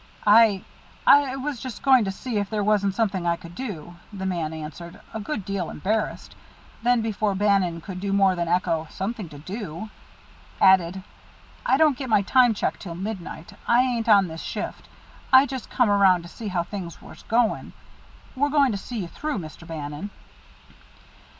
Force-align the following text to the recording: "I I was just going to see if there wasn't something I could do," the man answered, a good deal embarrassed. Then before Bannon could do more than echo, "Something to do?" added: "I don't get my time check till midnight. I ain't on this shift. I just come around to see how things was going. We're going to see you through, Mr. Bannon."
"I 0.25 0.63
I 1.05 1.35
was 1.35 1.59
just 1.59 1.83
going 1.83 2.05
to 2.05 2.11
see 2.11 2.37
if 2.37 2.49
there 2.49 2.63
wasn't 2.63 2.95
something 2.95 3.27
I 3.27 3.35
could 3.35 3.53
do," 3.53 3.97
the 4.11 4.25
man 4.25 4.51
answered, 4.51 4.99
a 5.13 5.19
good 5.19 5.45
deal 5.45 5.69
embarrassed. 5.69 6.35
Then 6.81 7.03
before 7.03 7.35
Bannon 7.35 7.81
could 7.81 7.99
do 7.99 8.11
more 8.11 8.33
than 8.33 8.47
echo, 8.47 8.87
"Something 8.89 9.29
to 9.29 9.37
do?" 9.37 9.91
added: 10.59 11.03
"I 11.67 11.77
don't 11.77 11.97
get 11.97 12.09
my 12.09 12.23
time 12.23 12.55
check 12.55 12.79
till 12.79 12.95
midnight. 12.95 13.53
I 13.67 13.83
ain't 13.83 14.09
on 14.09 14.27
this 14.27 14.41
shift. 14.41 14.89
I 15.31 15.45
just 15.45 15.69
come 15.69 15.91
around 15.91 16.23
to 16.23 16.27
see 16.29 16.47
how 16.47 16.63
things 16.63 16.99
was 16.99 17.21
going. 17.27 17.73
We're 18.35 18.49
going 18.49 18.71
to 18.71 18.79
see 18.79 19.01
you 19.01 19.07
through, 19.07 19.37
Mr. 19.37 19.67
Bannon." 19.67 20.09